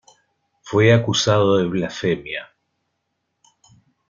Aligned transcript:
Fue 0.63 0.91
acusado 0.95 1.57
de 1.57 1.65
blasfemia. 1.67 2.49